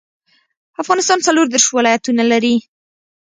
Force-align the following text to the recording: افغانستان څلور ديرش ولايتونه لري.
افغانستان 0.81 1.19
څلور 1.27 1.45
ديرش 1.53 1.65
ولايتونه 1.77 2.23
لري. 2.31 2.55